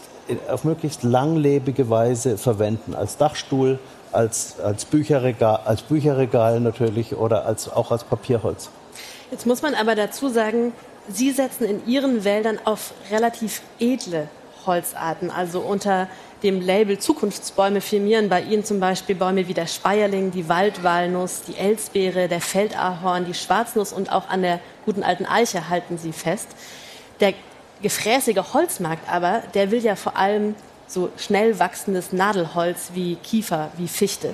auf 0.49 0.63
möglichst 0.63 1.03
langlebige 1.03 1.89
Weise 1.89 2.37
verwenden, 2.37 2.93
als 2.93 3.17
Dachstuhl, 3.17 3.79
als, 4.11 4.59
als, 4.59 4.85
Bücherregal, 4.85 5.61
als 5.65 5.81
Bücherregal 5.81 6.59
natürlich 6.59 7.15
oder 7.15 7.45
als, 7.45 7.71
auch 7.71 7.91
als 7.91 8.03
Papierholz. 8.03 8.69
Jetzt 9.31 9.45
muss 9.45 9.61
man 9.61 9.75
aber 9.75 9.95
dazu 9.95 10.29
sagen, 10.29 10.73
Sie 11.11 11.31
setzen 11.31 11.63
in 11.63 11.87
Ihren 11.87 12.23
Wäldern 12.23 12.59
auf 12.65 12.93
relativ 13.09 13.63
edle 13.79 14.27
Holzarten, 14.65 15.31
also 15.31 15.59
unter 15.59 16.07
dem 16.43 16.61
Label 16.61 16.97
Zukunftsbäume 16.99 17.81
firmieren 17.81 18.29
bei 18.29 18.41
Ihnen 18.41 18.63
zum 18.63 18.79
Beispiel 18.79 19.15
Bäume 19.15 19.47
wie 19.47 19.53
der 19.53 19.67
Speierling, 19.67 20.31
die 20.31 20.47
Waldwalnuss, 20.47 21.41
die 21.43 21.57
Elsbeere, 21.57 22.27
der 22.27 22.41
Feldahorn, 22.41 23.25
die 23.25 23.33
Schwarznuss 23.33 23.91
und 23.91 24.11
auch 24.11 24.29
an 24.29 24.41
der 24.41 24.59
guten 24.85 25.03
alten 25.03 25.25
Eiche 25.25 25.69
halten 25.69 25.97
Sie 25.97 26.13
fest. 26.13 26.47
Der 27.19 27.33
gefräßige 27.81 28.53
Holzmarkt 28.53 29.11
aber, 29.11 29.43
der 29.53 29.71
will 29.71 29.83
ja 29.83 29.95
vor 29.95 30.17
allem 30.17 30.55
so 30.87 31.09
schnell 31.17 31.59
wachsendes 31.59 32.11
Nadelholz 32.13 32.91
wie 32.93 33.15
Kiefer, 33.15 33.71
wie 33.77 33.87
Fichte. 33.87 34.33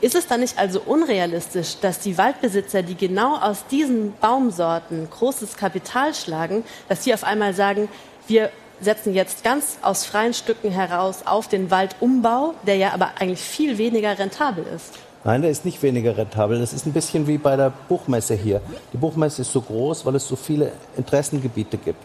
Ist 0.00 0.14
es 0.14 0.26
dann 0.26 0.40
nicht 0.40 0.58
also 0.58 0.80
unrealistisch, 0.80 1.76
dass 1.80 1.98
die 1.98 2.16
Waldbesitzer, 2.16 2.82
die 2.82 2.94
genau 2.94 3.36
aus 3.36 3.66
diesen 3.70 4.14
Baumsorten 4.18 5.10
großes 5.10 5.58
Kapital 5.58 6.14
schlagen, 6.14 6.64
dass 6.88 7.04
sie 7.04 7.12
auf 7.12 7.22
einmal 7.22 7.52
sagen, 7.52 7.88
wir 8.26 8.50
setzen 8.80 9.14
jetzt 9.14 9.44
ganz 9.44 9.78
aus 9.82 10.04
freien 10.04 10.34
Stücken 10.34 10.70
heraus 10.70 11.22
auf 11.26 11.48
den 11.48 11.70
Waldumbau, 11.70 12.54
der 12.66 12.76
ja 12.76 12.92
aber 12.92 13.10
eigentlich 13.18 13.40
viel 13.40 13.78
weniger 13.78 14.18
rentabel 14.18 14.64
ist. 14.74 14.94
Nein, 15.22 15.42
der 15.42 15.50
ist 15.50 15.66
nicht 15.66 15.82
weniger 15.82 16.16
rentabel. 16.16 16.58
Das 16.58 16.72
ist 16.72 16.86
ein 16.86 16.92
bisschen 16.92 17.26
wie 17.26 17.36
bei 17.36 17.54
der 17.56 17.70
Buchmesse 17.88 18.34
hier. 18.34 18.62
Die 18.92 18.96
Buchmesse 18.96 19.42
ist 19.42 19.52
so 19.52 19.60
groß, 19.60 20.06
weil 20.06 20.14
es 20.14 20.26
so 20.26 20.34
viele 20.34 20.72
Interessengebiete 20.96 21.76
gibt. 21.76 22.02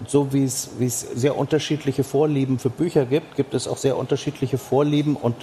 Und 0.00 0.10
so 0.10 0.32
wie 0.32 0.44
es, 0.44 0.70
wie 0.78 0.86
es 0.86 1.00
sehr 1.00 1.38
unterschiedliche 1.38 2.02
Vorlieben 2.02 2.58
für 2.58 2.70
Bücher 2.70 3.06
gibt, 3.06 3.36
gibt 3.36 3.54
es 3.54 3.68
auch 3.68 3.76
sehr 3.76 3.96
unterschiedliche 3.96 4.58
Vorlieben 4.58 5.16
und 5.16 5.36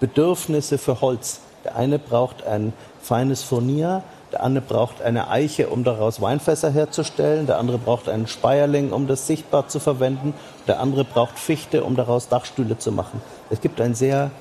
Bedürfnisse 0.00 0.78
für 0.78 1.00
Holz. 1.00 1.40
Der 1.64 1.76
eine 1.76 1.98
braucht 1.98 2.44
ein 2.44 2.72
feines 3.00 3.42
Furnier, 3.42 4.02
der 4.34 4.42
andere 4.42 4.64
braucht 4.64 5.00
eine 5.00 5.30
Eiche, 5.30 5.68
um 5.68 5.84
daraus 5.84 6.20
Weinfässer 6.20 6.70
herzustellen, 6.70 7.46
der 7.46 7.58
andere 7.58 7.78
braucht 7.78 8.08
einen 8.08 8.26
Speierling, 8.26 8.92
um 8.92 9.06
das 9.06 9.26
sichtbar 9.26 9.68
zu 9.68 9.78
verwenden, 9.78 10.34
der 10.66 10.80
andere 10.80 11.04
braucht 11.04 11.38
Fichte, 11.38 11.84
um 11.84 11.94
daraus 11.94 12.28
Dachstühle 12.28 12.76
zu 12.78 12.90
machen. 12.90 13.22
Es 13.48 13.60
gibt 13.60 13.80
ein 13.80 13.94
sehr, 13.94 14.32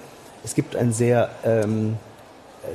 es 0.43 0.55
gibt 0.55 0.75
ein 0.75 0.91
sehr 0.91 1.29
ähm, 1.45 1.97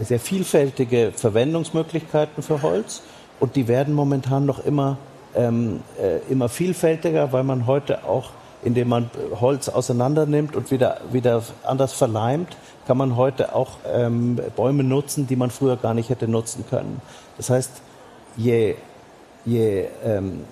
sehr 0.03 0.21
vielfältige 0.21 1.13
Verwendungsmöglichkeiten 1.15 2.43
für 2.43 2.63
Holz. 2.63 3.03
Und 3.41 3.57
die 3.57 3.69
werden 3.69 3.95
momentan 3.95 4.47
noch 4.47 4.65
immer, 4.65 4.99
ähm, 5.35 5.81
äh, 6.01 6.19
immer 6.31 6.49
vielfältiger, 6.49 7.33
weil 7.33 7.45
man 7.45 7.67
heute 7.67 8.05
auch, 8.05 8.31
indem 8.63 8.89
man 8.89 9.11
Holz 9.41 9.69
auseinander 9.69 10.27
nimmt 10.27 10.57
und 10.57 10.71
wieder, 10.71 11.01
wieder 11.13 11.43
anders 11.65 11.93
verleimt, 11.93 12.57
kann 12.87 12.97
man 12.97 13.17
heute 13.17 13.55
auch 13.55 13.73
ähm, 13.93 14.41
Bäume 14.57 14.83
nutzen, 14.83 15.27
die 15.27 15.37
man 15.37 15.51
früher 15.51 15.77
gar 15.77 15.95
nicht 15.95 16.09
hätte 16.09 16.27
nutzen 16.27 16.65
können. 16.69 17.01
Das 17.37 17.51
heißt, 17.51 17.71
je, 18.37 18.77
je 19.45 19.87
ähm, 20.05 20.45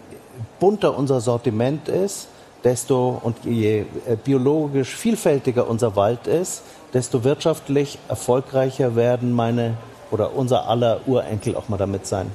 bunter 0.60 0.96
unser 0.96 1.20
Sortiment 1.20 1.88
ist, 1.88 2.28
desto 2.64 3.20
und 3.22 3.44
je 3.44 3.80
äh, 3.80 4.16
biologisch 4.22 4.94
vielfältiger 4.94 5.68
unser 5.68 5.96
Wald 5.96 6.26
ist, 6.26 6.62
desto 6.92 7.24
wirtschaftlich 7.24 7.98
erfolgreicher 8.08 8.96
werden 8.96 9.32
meine 9.32 9.76
oder 10.10 10.34
unser 10.34 10.68
aller 10.68 11.00
Urenkel 11.06 11.56
auch 11.56 11.68
mal 11.68 11.76
damit 11.76 12.06
sein. 12.06 12.30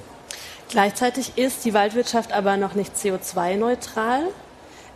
Gleichzeitig 0.70 1.38
ist 1.38 1.66
die 1.66 1.74
Waldwirtschaft 1.74 2.32
aber 2.32 2.58
noch 2.58 2.75
nicht 2.75 2.96
CO2-neutral. 2.96 4.22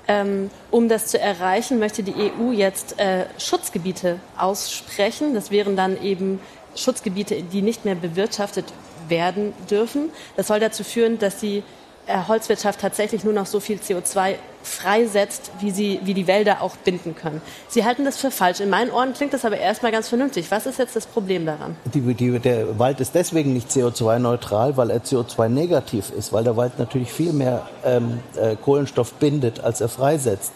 Ähm, 0.08 0.52
um 0.70 0.88
das 0.88 1.08
zu 1.08 1.20
erreichen, 1.20 1.80
möchte 1.80 2.04
die 2.04 2.14
EU 2.14 2.52
jetzt 2.52 3.00
äh, 3.00 3.26
Schutzgebiete 3.40 4.20
aussprechen. 4.38 5.34
Das 5.34 5.50
wären 5.50 5.76
dann 5.76 6.02
eben 6.02 6.40
Schutzgebiete, 6.76 7.42
die 7.42 7.62
nicht 7.62 7.86
mehr 7.86 7.96
bewirtschaftet 7.96 8.66
werden 9.08 9.54
dürfen. 9.70 10.10
Das 10.36 10.48
soll 10.48 10.60
dazu 10.60 10.84
führen, 10.84 11.18
dass 11.18 11.40
äh, 11.40 11.64
Holzwirtschaft 12.08 12.80
tatsächlich 12.80 13.24
nur 13.24 13.34
noch 13.34 13.46
so 13.46 13.60
viel 13.60 13.78
CO2 13.78 14.36
freisetzt, 14.64 15.52
wie, 15.60 15.72
sie, 15.72 16.00
wie 16.04 16.14
die 16.14 16.28
Wälder 16.28 16.62
auch 16.62 16.76
binden 16.78 17.16
können. 17.16 17.42
Sie 17.68 17.86
halten 17.86 18.06
das 18.06 18.18
für 18.18 18.32
falsch. 18.32 18.60
In 18.60 18.70
meinen 18.70 18.92
Ohren 18.92 19.14
klingt 19.14 19.34
das 19.34 19.46
aber 19.46 19.58
erstmal 19.58 19.92
ganz 19.92 20.10
vernünftig. 20.10 20.50
Was 20.50 20.66
ist 20.66 20.80
jetzt 20.80 20.96
das 20.96 21.06
Problem 21.06 21.46
daran? 21.46 21.76
Die, 21.94 22.02
die, 22.14 22.40
der 22.40 22.78
Wald 22.80 23.00
ist 23.00 23.16
deswegen 23.16 23.54
nicht 23.54 23.70
CO2-neutral, 23.70 24.78
weil 24.78 24.90
er 24.90 25.04
CO2-negativ 25.04 26.12
ist, 26.12 26.34
weil 26.34 26.44
der 26.44 26.58
Wald 26.58 26.80
natürlich 26.80 27.12
viel 27.12 27.34
mehr 27.34 27.68
ähm, 27.84 28.20
äh, 28.36 28.56
Kohlenstoff 28.56 29.14
bindet, 29.14 29.64
als 29.64 29.82
er 29.82 29.90
freisetzt. 29.90 30.54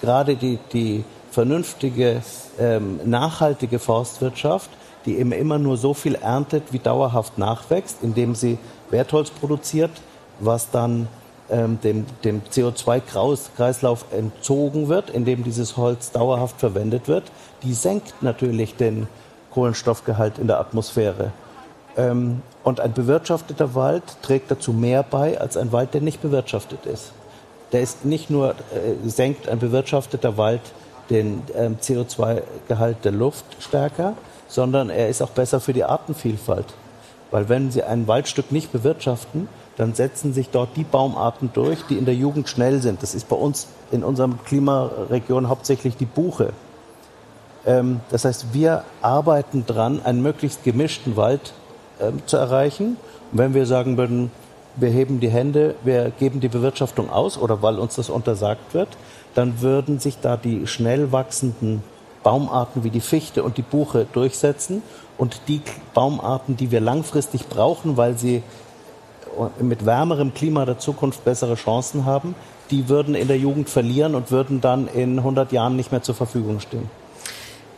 Gerade 0.00 0.36
die, 0.36 0.58
die 0.72 1.04
vernünftige, 1.30 2.22
ähm, 2.58 3.00
nachhaltige 3.04 3.78
Forstwirtschaft, 3.78 4.70
die 5.06 5.18
eben 5.18 5.32
immer 5.32 5.58
nur 5.58 5.76
so 5.76 5.94
viel 5.94 6.14
erntet, 6.16 6.72
wie 6.72 6.78
dauerhaft 6.78 7.38
nachwächst, 7.38 7.98
indem 8.02 8.34
sie 8.34 8.58
Wertholz 8.90 9.30
produziert, 9.30 9.90
was 10.44 10.70
dann 10.70 11.08
ähm, 11.50 11.78
dem, 11.82 12.06
dem 12.24 12.42
CO2-Kreislauf 12.42 14.06
entzogen 14.12 14.88
wird, 14.88 15.10
indem 15.10 15.44
dieses 15.44 15.76
Holz 15.76 16.10
dauerhaft 16.10 16.58
verwendet 16.58 17.08
wird, 17.08 17.24
die 17.62 17.74
senkt 17.74 18.22
natürlich 18.22 18.76
den 18.76 19.08
Kohlenstoffgehalt 19.52 20.38
in 20.38 20.46
der 20.46 20.58
Atmosphäre. 20.60 21.32
Ähm, 21.96 22.42
und 22.64 22.80
ein 22.80 22.92
bewirtschafteter 22.92 23.74
Wald 23.74 24.02
trägt 24.22 24.50
dazu 24.50 24.72
mehr 24.72 25.02
bei 25.02 25.38
als 25.38 25.56
ein 25.56 25.72
Wald, 25.72 25.94
der 25.94 26.00
nicht 26.00 26.22
bewirtschaftet 26.22 26.86
ist. 26.86 27.12
Der 27.72 27.82
ist 27.82 28.04
nicht 28.04 28.30
nur, 28.30 28.50
äh, 28.50 29.08
senkt 29.08 29.48
ein 29.48 29.58
bewirtschafteter 29.58 30.36
Wald 30.36 30.60
den 31.10 31.42
ähm, 31.54 31.76
CO2-Gehalt 31.80 33.04
der 33.04 33.12
Luft 33.12 33.44
stärker, 33.60 34.14
sondern 34.48 34.90
er 34.90 35.08
ist 35.08 35.22
auch 35.22 35.30
besser 35.30 35.60
für 35.60 35.72
die 35.72 35.84
Artenvielfalt. 35.84 36.66
Weil 37.30 37.48
wenn 37.48 37.70
Sie 37.70 37.82
ein 37.82 38.06
Waldstück 38.06 38.52
nicht 38.52 38.72
bewirtschaften, 38.72 39.48
dann 39.76 39.94
setzen 39.94 40.34
sich 40.34 40.50
dort 40.50 40.76
die 40.76 40.84
Baumarten 40.84 41.50
durch, 41.52 41.82
die 41.88 41.96
in 41.96 42.04
der 42.04 42.14
Jugend 42.14 42.48
schnell 42.48 42.80
sind. 42.82 43.02
Das 43.02 43.14
ist 43.14 43.28
bei 43.28 43.36
uns 43.36 43.68
in 43.90 44.04
unserem 44.04 44.42
Klimaregion 44.44 45.48
hauptsächlich 45.48 45.96
die 45.96 46.06
Buche. 46.06 46.52
Ähm, 47.64 48.00
das 48.10 48.24
heißt, 48.24 48.52
wir 48.52 48.84
arbeiten 49.00 49.64
dran, 49.66 50.02
einen 50.04 50.22
möglichst 50.22 50.64
gemischten 50.64 51.16
Wald 51.16 51.54
ähm, 52.00 52.22
zu 52.26 52.36
erreichen. 52.36 52.96
Und 53.30 53.38
wenn 53.38 53.54
wir 53.54 53.66
sagen 53.66 53.96
würden, 53.96 54.30
wir 54.76 54.90
heben 54.90 55.20
die 55.20 55.30
Hände, 55.30 55.74
wir 55.84 56.10
geben 56.10 56.40
die 56.40 56.48
Bewirtschaftung 56.48 57.10
aus 57.10 57.38
oder 57.38 57.62
weil 57.62 57.78
uns 57.78 57.96
das 57.96 58.10
untersagt 58.10 58.74
wird, 58.74 58.88
dann 59.34 59.60
würden 59.60 59.98
sich 59.98 60.18
da 60.20 60.36
die 60.36 60.66
schnell 60.66 61.12
wachsenden 61.12 61.82
Baumarten 62.22 62.84
wie 62.84 62.90
die 62.90 63.00
Fichte 63.00 63.42
und 63.42 63.56
die 63.56 63.62
Buche 63.62 64.06
durchsetzen 64.12 64.82
und 65.18 65.40
die 65.48 65.60
Baumarten, 65.94 66.56
die 66.56 66.70
wir 66.70 66.80
langfristig 66.80 67.48
brauchen, 67.48 67.96
weil 67.96 68.16
sie 68.16 68.42
mit 69.60 69.86
wärmerem 69.86 70.34
Klima 70.34 70.64
der 70.64 70.78
Zukunft 70.78 71.24
bessere 71.24 71.54
Chancen 71.54 72.04
haben, 72.04 72.34
die 72.70 72.88
würden 72.88 73.14
in 73.14 73.28
der 73.28 73.38
Jugend 73.38 73.68
verlieren 73.68 74.14
und 74.14 74.30
würden 74.30 74.60
dann 74.60 74.88
in 74.88 75.18
100 75.18 75.52
Jahren 75.52 75.76
nicht 75.76 75.92
mehr 75.92 76.02
zur 76.02 76.14
Verfügung 76.14 76.60
stehen. 76.60 76.88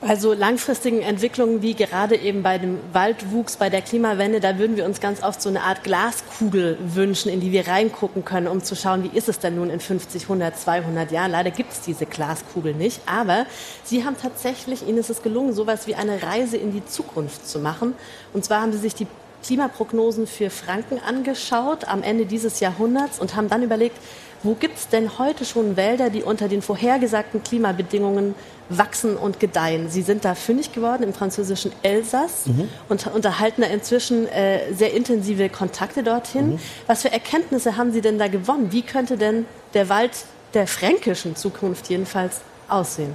Also 0.06 0.34
langfristigen 0.34 1.00
Entwicklungen 1.00 1.62
wie 1.62 1.72
gerade 1.72 2.16
eben 2.16 2.42
bei 2.42 2.58
dem 2.58 2.78
Waldwuchs, 2.92 3.56
bei 3.56 3.70
der 3.70 3.80
Klimawende, 3.80 4.38
da 4.38 4.58
würden 4.58 4.76
wir 4.76 4.84
uns 4.84 5.00
ganz 5.00 5.22
oft 5.22 5.40
so 5.40 5.48
eine 5.48 5.62
Art 5.62 5.82
Glaskugel 5.82 6.76
wünschen, 6.78 7.30
in 7.30 7.40
die 7.40 7.52
wir 7.52 7.68
reingucken 7.68 8.22
können, 8.22 8.46
um 8.46 8.62
zu 8.62 8.76
schauen, 8.76 9.02
wie 9.02 9.16
ist 9.16 9.30
es 9.30 9.38
denn 9.38 9.54
nun 9.54 9.70
in 9.70 9.80
50, 9.80 10.24
100, 10.24 10.58
200 10.58 11.10
Jahren. 11.10 11.30
Leider 11.30 11.50
gibt 11.50 11.72
es 11.72 11.80
diese 11.80 12.04
Glaskugel 12.04 12.74
nicht, 12.74 13.00
aber 13.06 13.46
Sie 13.84 14.04
haben 14.04 14.16
tatsächlich, 14.20 14.86
Ihnen 14.86 14.98
ist 14.98 15.08
es 15.08 15.22
gelungen, 15.22 15.54
sowas 15.54 15.86
wie 15.86 15.94
eine 15.94 16.22
Reise 16.22 16.58
in 16.58 16.72
die 16.72 16.84
Zukunft 16.84 17.48
zu 17.48 17.58
machen. 17.58 17.94
Und 18.34 18.44
zwar 18.44 18.60
haben 18.60 18.72
Sie 18.72 18.78
sich 18.78 18.94
die 18.94 19.06
Klimaprognosen 19.44 20.26
für 20.26 20.50
Franken 20.50 20.98
angeschaut 20.98 21.86
am 21.86 22.02
Ende 22.02 22.26
dieses 22.26 22.60
Jahrhunderts 22.60 23.18
und 23.18 23.36
haben 23.36 23.48
dann 23.48 23.62
überlegt, 23.62 23.96
wo 24.42 24.54
gibt 24.54 24.76
es 24.76 24.88
denn 24.88 25.18
heute 25.18 25.44
schon 25.44 25.76
Wälder, 25.76 26.10
die 26.10 26.22
unter 26.22 26.48
den 26.48 26.60
vorhergesagten 26.60 27.42
Klimabedingungen 27.42 28.34
wachsen 28.68 29.16
und 29.16 29.40
gedeihen? 29.40 29.88
Sie 29.88 30.02
sind 30.02 30.24
da 30.24 30.34
fündig 30.34 30.72
geworden 30.72 31.02
im 31.02 31.14
französischen 31.14 31.72
Elsass 31.82 32.46
mhm. 32.46 32.68
und 32.90 33.06
unterhalten 33.06 33.62
da 33.62 33.68
inzwischen 33.68 34.28
äh, 34.28 34.72
sehr 34.74 34.92
intensive 34.92 35.48
Kontakte 35.48 36.02
dorthin. 36.02 36.52
Mhm. 36.52 36.58
Was 36.86 37.02
für 37.02 37.12
Erkenntnisse 37.12 37.78
haben 37.78 37.92
Sie 37.92 38.02
denn 38.02 38.18
da 38.18 38.28
gewonnen? 38.28 38.70
Wie 38.70 38.82
könnte 38.82 39.16
denn 39.16 39.46
der 39.72 39.88
Wald 39.88 40.12
der 40.52 40.66
fränkischen 40.66 41.36
Zukunft 41.36 41.88
jedenfalls 41.88 42.40
aussehen? 42.68 43.14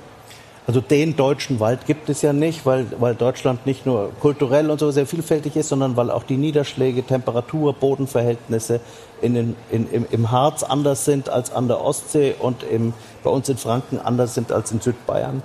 Also 0.69 0.81
den 0.81 1.15
deutschen 1.15 1.59
Wald 1.59 1.87
gibt 1.87 2.09
es 2.09 2.21
ja 2.21 2.31
nicht, 2.31 2.63
weil, 2.63 2.85
weil 2.99 3.15
Deutschland 3.15 3.65
nicht 3.65 3.87
nur 3.87 4.11
kulturell 4.19 4.69
und 4.69 4.79
so 4.79 4.91
sehr 4.91 5.07
vielfältig 5.07 5.55
ist, 5.55 5.69
sondern 5.69 5.97
weil 5.97 6.11
auch 6.11 6.21
die 6.21 6.37
Niederschläge, 6.37 7.01
Temperatur, 7.01 7.73
Bodenverhältnisse 7.73 8.79
in 9.19 9.33
den, 9.33 9.55
in, 9.71 9.89
im, 9.89 10.05
im 10.11 10.29
Harz 10.29 10.61
anders 10.61 11.05
sind 11.05 11.27
als 11.27 11.51
an 11.51 11.67
der 11.67 11.83
Ostsee 11.83 12.35
und 12.37 12.61
im, 12.61 12.93
bei 13.23 13.31
uns 13.31 13.49
in 13.49 13.57
Franken 13.57 13.97
anders 13.97 14.35
sind 14.35 14.51
als 14.51 14.71
in 14.71 14.79
Südbayern. 14.79 15.41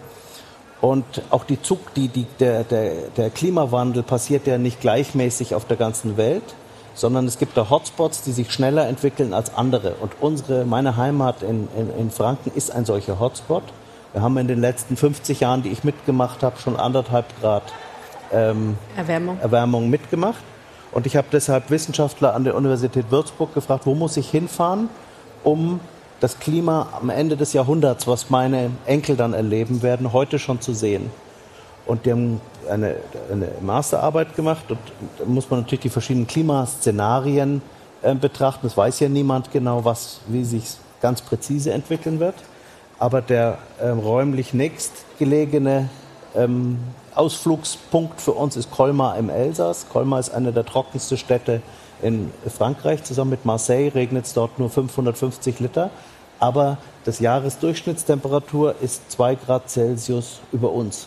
Und 0.83 1.07
auch 1.31 1.45
die 1.45 1.63
Zug, 1.63 1.95
die, 1.95 2.09
die, 2.09 2.27
der, 2.39 2.63
der, 2.65 2.93
der 3.17 3.31
Klimawandel 3.31 4.03
passiert 4.03 4.47
ja 4.47 4.59
nicht 4.59 4.83
gleichmäßig 4.83 5.55
auf 5.55 5.65
der 5.65 5.79
ganzen 5.79 6.19
Welt, 6.19 6.55
sondern 6.95 7.27
es 7.27 7.39
gibt 7.39 7.57
da 7.57 7.71
Hotspots, 7.71 8.21
die 8.25 8.33
sich 8.33 8.53
schneller 8.53 8.87
entwickeln 8.89 9.33
als 9.33 9.55
andere. 9.55 9.95
Und 10.03 10.13
unsere, 10.21 10.67
meine 10.67 10.99
Heimat 10.99 11.43
in, 11.43 11.69
in, 11.79 11.99
in 11.99 12.11
Franken 12.11 12.53
ist 12.55 12.71
ein 12.71 12.85
solcher 12.85 13.19
Hotspot. 13.19 13.63
Wir 14.15 14.23
haben 14.23 14.39
in 14.39 14.47
den 14.47 14.61
letzten 14.61 14.97
50 14.97 15.41
Jahren, 15.41 15.65
die 15.65 15.71
ich 15.71 15.83
mitgemacht 15.83 16.45
habe, 16.45 16.61
schon 16.61 16.77
anderthalb 16.77 17.27
Grad 17.41 17.65
ähm, 18.33 18.77
Erwärmung. 18.97 19.41
Erwärmung 19.41 19.91
mitgemacht. 19.91 20.43
Und 20.93 21.05
ich 21.07 21.17
habe 21.17 21.27
deshalb 21.33 21.69
Wissenschaftler 21.71 22.33
an 22.33 22.45
der 22.45 22.55
Universität 22.55 23.11
Würzburg 23.11 23.53
gefragt, 23.55 23.87
wo 23.87 23.97
muss 23.97 24.17
ich 24.17 24.31
hinfahren, 24.31 24.89
um 25.43 25.81
das 26.21 26.39
Klima 26.39 26.91
am 26.93 27.11
Ende 27.11 27.37
des 27.37 27.55
Jahrhunderts, 27.55 28.07
was 28.07 28.31
meine 28.31 28.71
Enkel 28.87 29.17
dann 29.17 29.35
erleben 29.35 29.83
werden, 29.83 30.13
heute 30.13 30.39
schon 30.39 30.61
zu 30.61 30.75
sehen. 30.75 31.11
Und 31.85 32.07
die 32.07 32.13
haben 32.13 32.41
eine, 32.71 32.95
eine 33.33 33.49
Masterarbeit 33.63 34.37
gemacht 34.37 34.71
und 34.71 34.79
da 35.19 35.25
muss 35.25 35.51
man 35.51 35.61
natürlich 35.61 35.83
die 35.83 35.91
verschiedenen 35.91 36.29
Klimaszenarien 36.29 37.63
äh, 38.03 38.15
betrachten. 38.15 38.61
Das 38.63 38.77
weiß 38.77 39.01
ja 39.01 39.09
niemand 39.09 39.51
genau, 39.51 39.85
was, 39.85 40.21
wie 40.29 40.45
sich 40.45 40.77
ganz 41.03 41.21
präzise 41.21 41.73
entwickeln 41.73 42.21
wird 42.21 42.37
aber 43.05 43.21
der 43.21 43.59
ähm, 43.83 43.99
räumlich 43.99 44.55
nächstgelegene 44.55 45.91
ähm, 46.35 46.79
Ausflugspunkt 47.15 48.19
für 48.19 48.33
uns 48.33 48.57
ist 48.57 48.71
Colmar 48.71 49.19
im 49.19 49.29
Elsass. 49.29 49.91
Colmar 49.93 50.21
ist 50.21 50.31
eine 50.31 50.53
der 50.55 50.65
trockensten 50.65 51.19
Städte 51.19 51.61
in 52.01 52.33
Frankreich. 52.49 53.05
Zusammen 53.05 53.33
mit 53.33 53.45
Marseille 53.45 53.95
regnet 53.95 54.25
es 54.25 54.33
dort 54.33 54.59
nur 54.59 54.71
550 54.71 55.61
Liter. 55.61 55.91
aber 56.41 56.79
das 57.05 57.21
Jahresdurchschnittstemperatur 57.21 58.77
ist 58.81 59.11
zwei 59.11 59.35
Grad 59.35 59.69
Celsius 59.69 60.41
über 60.51 60.73
uns. 60.73 61.07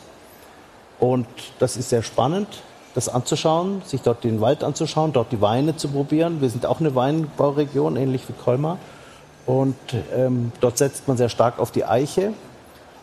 Und 1.00 1.26
das 1.58 1.78
ist 1.78 1.90
sehr 1.90 2.04
spannend, 2.04 2.62
das 2.94 3.10
anzuschauen, 3.10 3.82
sich 3.86 4.02
dort 4.04 4.24
den 4.24 4.40
Wald 4.40 4.64
anzuschauen, 4.64 5.14
dort 5.14 5.32
die 5.32 5.42
Weine 5.42 5.76
zu 5.78 5.88
probieren. 5.88 6.42
Wir 6.42 6.52
sind 6.52 6.68
auch 6.68 6.80
eine 6.80 6.94
Weinbauregion, 6.94 7.96
ähnlich 7.96 8.22
wie 8.30 8.34
Colmar. 8.34 8.78
Und 9.48 9.76
ähm, 10.16 10.52
dort 10.60 10.78
setzt 10.78 11.08
man 11.08 11.18
sehr 11.18 11.30
stark 11.30 11.58
auf 11.58 11.72
die 11.72 11.86
Eiche. 11.86 12.34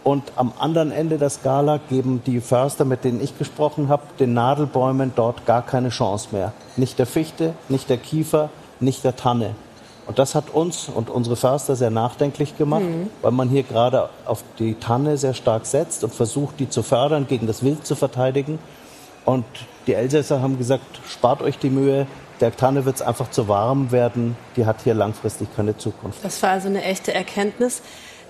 Und 0.05 0.33
am 0.37 0.53
anderen 0.59 0.93
Ende 0.93 1.17
der 1.17 1.31
Skala 1.31 1.81
geben 1.89 2.23
die 2.27 2.41
Förster, 2.41 2.85
mit 2.85 3.05
denen 3.05 3.23
ich 3.23 3.37
gesprochen 3.39 3.89
habe, 3.89 4.03
den 4.21 4.35
Nadelbäumen 4.35 5.13
dort 5.17 5.47
gar 5.47 5.63
keine 5.63 5.89
Chance 5.89 6.29
mehr. 6.33 6.53
Nicht 6.77 6.99
der 6.99 7.07
Fichte, 7.07 7.55
nicht 7.71 7.89
der 7.89 7.97
Kiefer, 7.97 8.51
nicht 8.81 9.03
der 9.03 9.17
Tanne. 9.17 9.55
Und 10.07 10.19
das 10.19 10.35
hat 10.35 10.51
uns 10.51 10.91
und 10.95 11.09
unsere 11.09 11.37
Förster 11.37 11.77
sehr 11.77 11.89
nachdenklich 11.89 12.59
gemacht, 12.59 12.83
mhm. 12.83 13.09
weil 13.23 13.33
man 13.33 13.49
hier 13.49 13.63
gerade 13.63 14.11
auf 14.27 14.45
die 14.59 14.75
Tanne 14.75 15.17
sehr 15.17 15.33
stark 15.33 15.65
setzt 15.65 16.05
und 16.05 16.15
versucht, 16.15 16.61
die 16.61 16.69
zu 16.69 16.83
fördern, 16.83 17.27
gegen 17.27 17.47
das 17.47 17.63
Wild 17.63 17.87
zu 17.87 17.95
verteidigen. 17.95 18.59
Und 19.25 19.47
die 19.87 19.95
Elsässer 19.95 20.43
haben 20.43 20.59
gesagt, 20.59 21.01
spart 21.09 21.41
euch 21.41 21.59
die 21.59 21.71
Mühe, 21.71 22.07
der 22.45 22.55
Tanne 22.55 22.85
wird 22.85 22.97
es 22.97 23.01
einfach 23.01 23.31
zu 23.31 23.49
warm 23.49 23.91
werden, 23.91 24.37
die 24.55 24.67
hat 24.67 24.83
hier 24.85 24.93
langfristig 24.93 25.49
keine 25.57 25.79
Zukunft. 25.79 26.23
Das 26.23 26.43
war 26.43 26.51
also 26.51 26.69
eine 26.69 26.85
echte 26.85 27.15
Erkenntnis. 27.15 27.81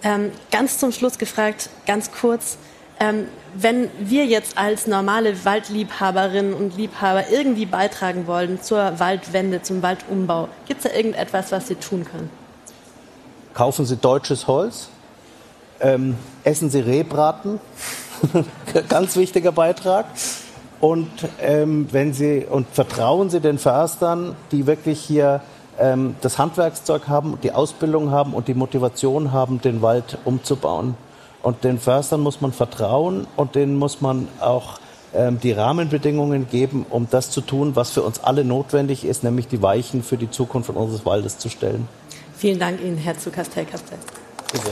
Ähm, 0.04 0.30
ganz 0.52 0.78
zum 0.78 0.92
Schluss 0.92 1.18
gefragt, 1.18 1.68
ganz 1.85 2.12
kurz, 2.12 2.56
ähm, 3.00 3.26
wenn 3.56 3.90
wir 3.99 4.25
jetzt 4.26 4.56
als 4.56 4.87
normale 4.87 5.44
Waldliebhaberinnen 5.44 6.54
und 6.54 6.76
Liebhaber 6.76 7.28
irgendwie 7.28 7.66
beitragen 7.66 8.28
wollen 8.28 8.62
zur 8.62 9.00
Waldwende, 9.00 9.62
zum 9.62 9.83
Waldumbau, 9.83 10.49
gibt 10.68 10.85
es 10.85 10.92
da 10.92 10.97
irgendetwas, 10.97 11.50
was 11.50 11.66
Sie 11.66 11.75
tun 11.75 12.04
können? 12.04 12.30
Kaufen 13.52 13.85
Sie 13.85 13.97
deutsches 13.97 14.47
Holz, 14.47 14.90
ähm, 15.80 16.16
essen 16.44 16.71
Sie 16.71 16.78
Rehbraten, 16.78 17.59
ganz 18.88 19.16
wichtiger 19.16 19.50
Beitrag. 19.50 20.06
Und 20.81 21.11
ähm, 21.40 21.88
wenn 21.90 22.12
Sie 22.12 22.45
und 22.49 22.66
vertrauen 22.69 23.31
Sie 23.31 23.40
den 23.40 23.59
Förstern, 23.59 24.37
die 24.52 24.66
wirklich 24.66 25.00
hier 25.00 25.40
ähm, 25.78 26.16
das 26.21 26.38
Handwerkszeug 26.38 27.09
haben, 27.09 27.38
die 27.43 27.52
Ausbildung 27.52 28.11
haben 28.11 28.35
und 28.35 28.49
die 28.49 28.54
Motivation 28.54 29.33
haben, 29.33 29.61
den 29.61 29.83
Wald 29.83 30.19
umzubauen. 30.25 30.97
Und 31.43 31.64
den 31.64 31.78
Förstern 31.78 32.21
muss 32.21 32.40
man 32.40 32.52
vertrauen 32.52 33.26
und 33.37 33.54
denen 33.54 33.76
muss 33.76 34.00
man 34.00 34.28
auch 34.40 34.78
ähm, 35.14 35.38
die 35.40 35.52
Rahmenbedingungen 35.52 36.49
geben, 36.49 36.87
um 36.88 37.07
das 37.11 37.31
zu 37.31 37.40
tun, 37.40 37.76
was 37.76 37.90
für 37.90 38.02
uns 38.02 38.21
alle 38.21 38.45
notwendig 38.45 39.04
ist, 39.04 39.23
nämlich 39.23 39.47
die 39.47 39.62
Weichen 39.62 40.02
für 40.02 40.16
die 40.16 40.31
Zukunft 40.31 40.71
unseres 40.71 41.04
Waldes 41.04 41.38
zu 41.38 41.49
stellen. 41.49 41.87
Vielen 42.37 42.59
Dank 42.59 42.81
Ihnen, 42.83 42.97
Herr 42.99 43.19
zu 43.19 43.31
Castel 43.31 43.64
Castel. 43.64 43.99
Bitte. 44.52 44.71